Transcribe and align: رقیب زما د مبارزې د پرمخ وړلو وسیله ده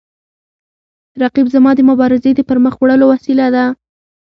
رقیب 1.21 1.47
زما 1.55 1.71
د 1.75 1.79
مبارزې 1.89 2.31
د 2.35 2.39
پرمخ 2.49 2.73
وړلو 2.79 3.05
وسیله 3.13 3.47
ده 3.55 3.65